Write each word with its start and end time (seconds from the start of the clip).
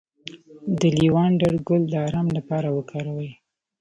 د 0.79 0.81
لیوانډر 0.97 1.53
ګل 1.67 1.83
د 1.89 1.93
ارام 2.05 2.27
لپاره 2.37 2.67
وکاروئ 2.77 3.31